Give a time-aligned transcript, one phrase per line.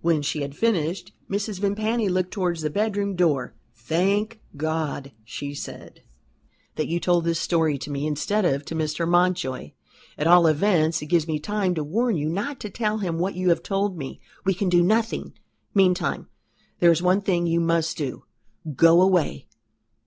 [0.00, 1.60] When she had finished, Mrs.
[1.60, 3.52] Vimpany looked towards the bedroom door.
[3.74, 6.02] "Thank God!" she said,
[6.76, 9.06] "that you told this story to me instead of to Mr.
[9.06, 9.72] Mountjoy.
[10.16, 13.34] At all events, it gives me time to warn you not to tell him what
[13.34, 14.18] you have told me.
[14.46, 15.34] We can do nothing.
[15.74, 16.28] Meantime,
[16.80, 18.24] there is one thing you must do
[18.76, 19.46] go away.